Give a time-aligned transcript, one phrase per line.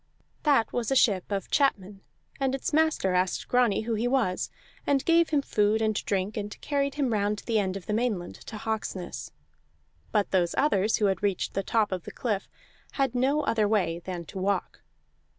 [0.41, 2.01] That was a ship of chapmen,
[2.39, 4.49] and its master asked Grani who he was,
[4.87, 8.33] and gave him food and drink, and carried him round the end of the Mainland
[8.47, 9.31] to Hawksness;
[10.11, 12.49] but those others who had reached the top of the cliff
[12.93, 14.81] had no other way than to walk.